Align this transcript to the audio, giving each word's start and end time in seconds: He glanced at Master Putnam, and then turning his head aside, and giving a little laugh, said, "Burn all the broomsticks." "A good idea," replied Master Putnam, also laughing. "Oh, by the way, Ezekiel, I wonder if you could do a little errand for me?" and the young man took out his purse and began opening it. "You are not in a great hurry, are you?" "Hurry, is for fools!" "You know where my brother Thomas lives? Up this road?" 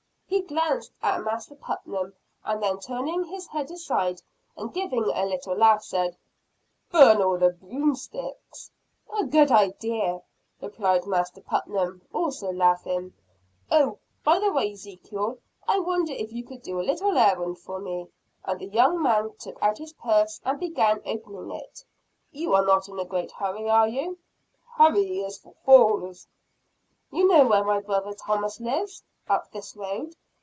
He 0.27 0.43
glanced 0.47 0.91
at 1.03 1.23
Master 1.23 1.55
Putnam, 1.55 2.13
and 2.45 2.63
then 2.63 2.79
turning 2.79 3.25
his 3.25 3.47
head 3.47 3.69
aside, 3.69 4.21
and 4.55 4.73
giving 4.73 5.03
a 5.13 5.25
little 5.25 5.55
laugh, 5.55 5.83
said, 5.83 6.17
"Burn 6.89 7.21
all 7.21 7.37
the 7.37 7.51
broomsticks." 7.51 8.71
"A 9.17 9.25
good 9.25 9.51
idea," 9.51 10.21
replied 10.61 11.05
Master 11.05 11.41
Putnam, 11.41 12.01
also 12.13 12.49
laughing. 12.51 13.13
"Oh, 13.69 13.99
by 14.23 14.39
the 14.39 14.51
way, 14.53 14.71
Ezekiel, 14.71 15.37
I 15.67 15.79
wonder 15.79 16.13
if 16.13 16.31
you 16.31 16.45
could 16.45 16.61
do 16.61 16.79
a 16.79 16.83
little 16.89 17.17
errand 17.17 17.59
for 17.59 17.79
me?" 17.79 18.07
and 18.45 18.59
the 18.61 18.67
young 18.67 19.01
man 19.01 19.33
took 19.37 19.61
out 19.61 19.77
his 19.79 19.93
purse 19.93 20.39
and 20.45 20.59
began 20.59 21.01
opening 21.05 21.51
it. 21.51 21.83
"You 22.31 22.55
are 22.55 22.65
not 22.65 22.87
in 22.89 22.97
a 22.99 23.05
great 23.05 23.31
hurry, 23.33 23.69
are 23.69 23.87
you?" 23.87 24.17
"Hurry, 24.75 25.19
is 25.19 25.37
for 25.39 25.53
fools!" 25.65 26.25
"You 27.11 27.27
know 27.27 27.45
where 27.47 27.63
my 27.65 27.79
brother 27.81 28.13
Thomas 28.13 28.59
lives? 28.61 29.03
Up 29.29 29.49
this 29.51 29.75
road?" 29.77 30.15